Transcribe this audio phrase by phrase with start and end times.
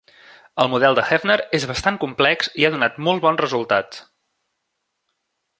[0.63, 4.05] El model de Hefner és bastant complex i ha donat molt bons resultats.